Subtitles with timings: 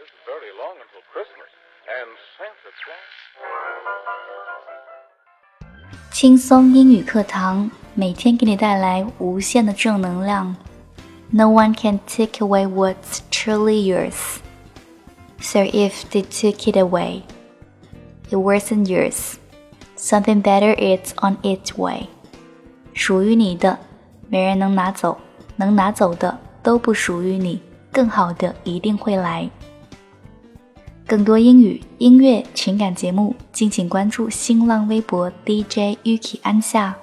[0.00, 1.50] isn't very long until Christmas,
[1.88, 3.14] and Santa Claus.
[6.10, 10.54] 轻松英语课堂每天给你带来无限的正能量。
[11.30, 14.38] No one can take away what's truly yours.
[15.40, 17.22] So if they took it away,
[18.30, 19.34] it wasn't yours.
[19.96, 22.08] Something better is on its way.
[22.92, 23.78] 属于你的，
[24.28, 25.16] 没人能拿走；
[25.56, 27.60] 能拿走的，都不属于你。
[27.90, 29.50] 更好的一定会来。
[31.09, 36.95] 更多英语、音乐、情感节目，敬请关注新浪微博 DJ Yuki 安夏。